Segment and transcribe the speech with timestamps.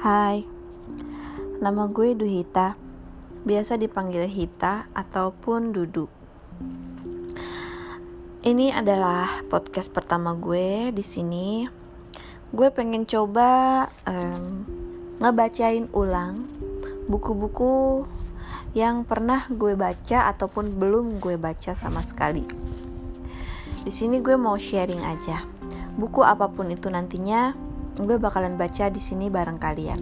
[0.00, 0.48] Hai,
[1.60, 2.72] nama gue Duhita,
[3.44, 6.08] biasa dipanggil Hita ataupun Dudu.
[8.40, 11.68] Ini adalah podcast pertama gue di sini.
[12.48, 14.64] Gue pengen coba um,
[15.20, 16.48] ngebacain ulang
[17.04, 18.08] buku-buku
[18.72, 22.48] yang pernah gue baca ataupun belum gue baca sama sekali.
[23.84, 25.44] Di sini gue mau sharing aja.
[25.92, 27.68] Buku apa pun itu nantinya
[27.98, 30.00] gue bakalan baca di sini bareng kalian.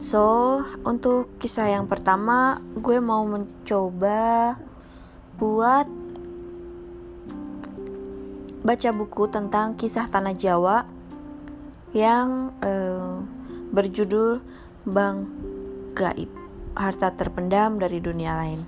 [0.00, 4.58] So, untuk kisah yang pertama, gue mau mencoba
[5.40, 5.86] buat
[8.64, 10.88] baca buku tentang kisah tanah Jawa
[11.94, 13.22] yang uh,
[13.70, 14.42] berjudul
[14.84, 15.30] Bang
[15.94, 16.28] Gaib,
[16.74, 18.60] harta terpendam dari dunia lain.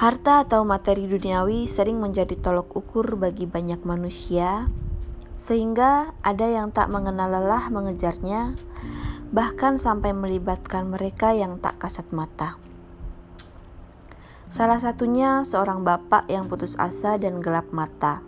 [0.00, 4.64] Harta atau materi duniawi sering menjadi tolok ukur bagi banyak manusia
[5.40, 8.52] sehingga ada yang tak mengenal lelah mengejarnya,
[9.32, 12.60] bahkan sampai melibatkan mereka yang tak kasat mata.
[14.52, 18.20] Salah satunya seorang bapak yang putus asa dan gelap mata.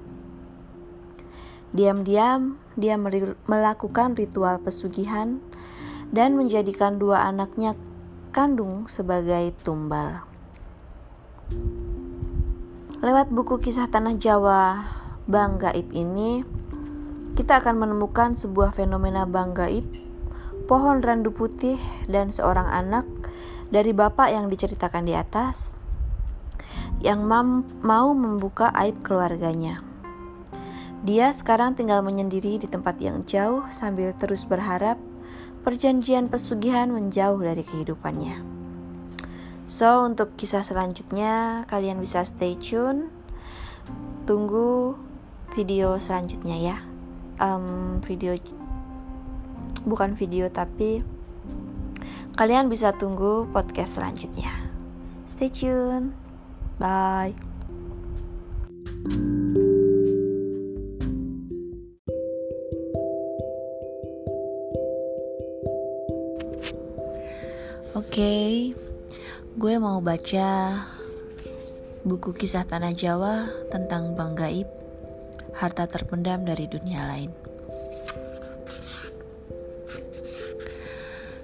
[1.77, 2.97] Diam-diam, dia
[3.45, 5.45] melakukan ritual pesugihan
[6.09, 7.77] dan menjadikan dua anaknya
[8.33, 10.25] kandung sebagai tumbal.
[13.05, 14.81] Lewat buku kisah tanah Jawa
[15.27, 16.47] Bang Gaib ini,
[17.33, 19.89] kita akan menemukan sebuah fenomena bang gaib,
[20.69, 23.09] pohon randu putih, dan seorang anak
[23.73, 25.73] dari bapak yang diceritakan di atas
[27.01, 27.25] yang
[27.83, 29.83] mau membuka aib keluarganya.
[31.03, 35.01] Dia sekarang tinggal menyendiri di tempat yang jauh sambil terus berharap
[35.67, 38.45] perjanjian pesugihan menjauh dari kehidupannya.
[39.67, 43.11] So, untuk kisah selanjutnya, kalian bisa stay tune.
[44.31, 44.95] Tunggu
[45.59, 46.92] video selanjutnya ya
[47.43, 48.39] um, video
[49.83, 51.03] bukan video tapi
[52.39, 54.55] kalian bisa tunggu podcast selanjutnya.
[55.27, 56.15] Stay tune.
[56.79, 57.35] Bye.
[67.93, 68.51] Oke, okay,
[69.61, 70.81] gue mau baca
[72.03, 74.82] buku kisah tanah Jawa tentang Bang Gaib
[75.57, 77.31] harta terpendam dari dunia lain.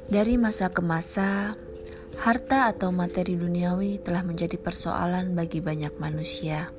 [0.09, 1.53] Dari masa ke masa,
[2.25, 6.73] harta atau materi duniawi telah menjadi persoalan bagi banyak manusia.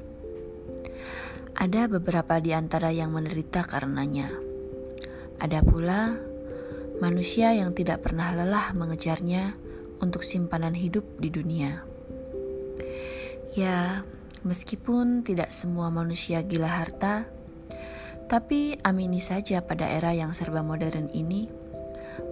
[1.54, 4.34] Ada beberapa di antara yang menderita karenanya.
[5.38, 6.18] Ada pula
[7.00, 9.56] manusia yang tidak pernah lelah mengejarnya
[10.02, 11.84] untuk simpanan hidup di dunia.
[13.54, 14.04] Ya,
[14.40, 17.28] Meskipun tidak semua manusia gila harta,
[18.32, 21.52] tapi amini saja pada era yang serba modern ini,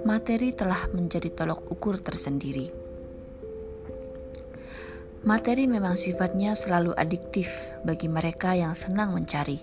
[0.07, 2.71] materi telah menjadi tolok ukur tersendiri.
[5.27, 9.59] Materi memang sifatnya selalu adiktif bagi mereka yang senang mencari.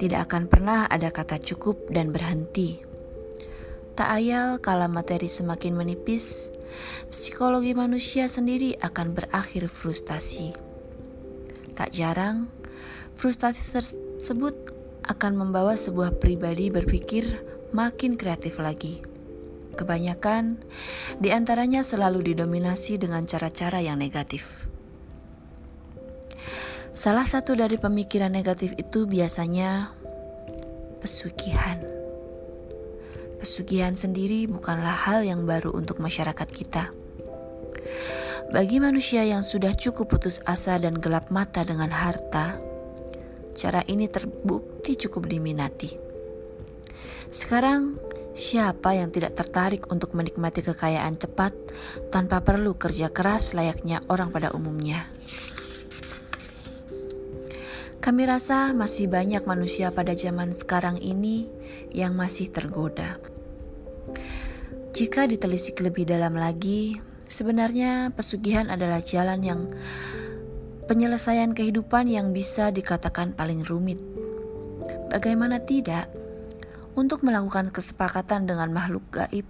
[0.00, 2.80] Tidak akan pernah ada kata cukup dan berhenti.
[3.92, 6.48] Tak ayal kala materi semakin menipis,
[7.12, 10.73] psikologi manusia sendiri akan berakhir frustasi
[11.74, 12.46] Tak jarang,
[13.18, 14.54] frustasi tersebut
[15.04, 17.26] akan membawa sebuah pribadi berpikir
[17.74, 19.02] makin kreatif lagi.
[19.74, 20.62] Kebanyakan
[21.18, 24.70] di antaranya selalu didominasi dengan cara-cara yang negatif.
[26.94, 29.90] Salah satu dari pemikiran negatif itu biasanya
[31.02, 31.82] pesugihan.
[33.42, 36.94] Pesugihan sendiri bukanlah hal yang baru untuk masyarakat kita.
[38.52, 42.60] Bagi manusia yang sudah cukup putus asa dan gelap mata dengan harta,
[43.56, 45.96] cara ini terbukti cukup diminati.
[47.30, 47.96] Sekarang,
[48.36, 51.54] siapa yang tidak tertarik untuk menikmati kekayaan cepat
[52.12, 55.08] tanpa perlu kerja keras layaknya orang pada umumnya?
[58.04, 61.48] Kami rasa masih banyak manusia pada zaman sekarang ini
[61.88, 63.16] yang masih tergoda.
[64.92, 69.60] Jika ditelisik lebih dalam lagi, Sebenarnya pesugihan adalah jalan yang
[70.84, 74.00] penyelesaian kehidupan yang bisa dikatakan paling rumit.
[75.08, 76.12] Bagaimana tidak?
[76.94, 79.48] Untuk melakukan kesepakatan dengan makhluk gaib,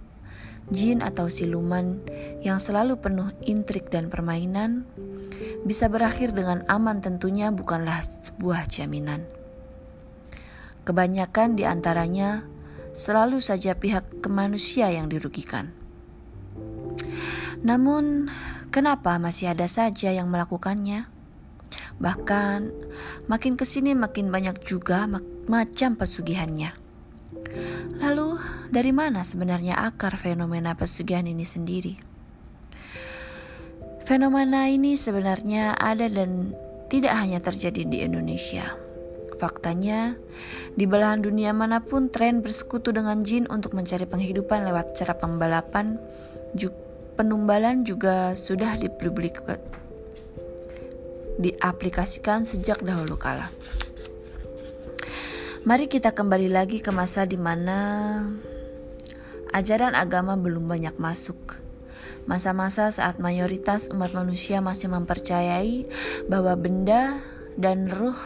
[0.73, 2.01] jin atau siluman
[2.41, 4.87] yang selalu penuh intrik dan permainan,
[5.61, 9.21] bisa berakhir dengan aman tentunya bukanlah sebuah jaminan.
[10.85, 12.45] Kebanyakan di antaranya
[12.93, 15.84] selalu saja pihak kemanusia yang dirugikan.
[17.65, 18.29] Namun,
[18.69, 21.09] kenapa masih ada saja yang melakukannya?
[21.97, 22.59] Bahkan,
[23.25, 25.09] makin ke sini makin banyak juga
[25.49, 26.77] macam pesugihannya.
[27.97, 28.37] Lalu,
[28.69, 31.97] dari mana sebenarnya akar fenomena pesugihan ini sendiri?
[34.05, 36.53] Fenomena ini sebenarnya ada dan
[36.93, 38.77] tidak hanya terjadi di Indonesia.
[39.41, 40.13] Faktanya,
[40.77, 45.97] di belahan dunia mana pun tren bersekutu dengan jin untuk mencari penghidupan lewat cara pembalapan,
[47.15, 49.39] penumbalan juga sudah dipublik
[51.39, 53.51] diaplikasikan sejak dahulu kala.
[55.65, 58.21] Mari kita kembali lagi ke masa di mana
[59.49, 61.59] ajaran agama belum banyak masuk.
[62.29, 65.89] Masa-masa saat mayoritas umat manusia masih mempercayai
[66.29, 67.17] bahwa benda
[67.57, 68.17] dan ruh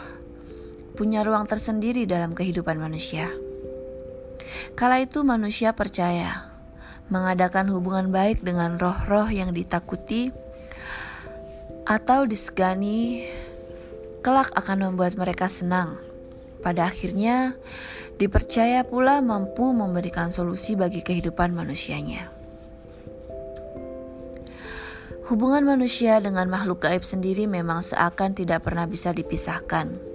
[0.98, 3.32] punya ruang tersendiri dalam kehidupan manusia.
[4.76, 6.49] Kala itu manusia percaya
[7.10, 10.30] mengadakan hubungan baik dengan roh-roh yang ditakuti
[11.84, 13.26] atau disegani
[14.22, 15.98] kelak akan membuat mereka senang
[16.62, 17.58] pada akhirnya
[18.20, 22.30] dipercaya pula mampu memberikan solusi bagi kehidupan manusianya.
[25.30, 30.09] Hubungan manusia dengan makhluk gaib sendiri memang seakan tidak pernah bisa dipisahkan.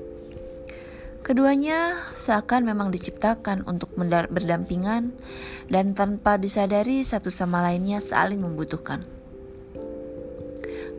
[1.26, 5.10] Keduanya seakan memang diciptakan untuk berdampingan
[5.74, 9.02] dan tanpa disadari satu sama lainnya saling membutuhkan.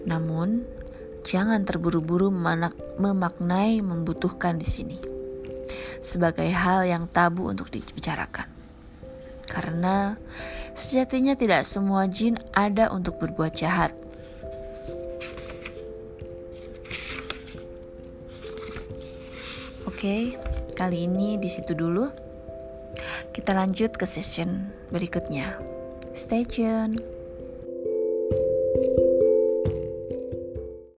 [0.02, 0.66] Namun,
[1.22, 2.34] jangan terburu-buru
[2.98, 4.98] memaknai membutuhkan di sini
[6.02, 8.50] sebagai hal yang tabu untuk dibicarakan.
[9.46, 10.18] Karena
[10.74, 13.94] sejatinya tidak semua jin ada untuk berbuat jahat.
[19.96, 20.36] Oke,
[20.76, 22.04] kali ini di situ dulu.
[23.32, 25.56] Kita lanjut ke session berikutnya.
[26.12, 27.15] Stay tune.